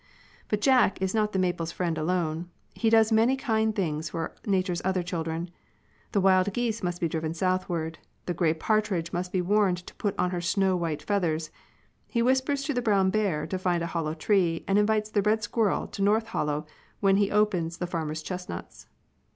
[0.49, 4.81] But Jack is not the maple's friend alone; he does many kind things for nature's
[4.83, 5.51] other children.
[6.11, 10.17] The wild geese must be driven southward; the gray partridge must be warned to put
[10.17, 11.51] on her snow white feathers;
[12.07, 15.43] he whispers to the brown bear to find a hollow tree, and invites the red
[15.43, 16.65] squirrel to North Hollow
[16.99, 18.87] when he opens the farmer s chestnuts.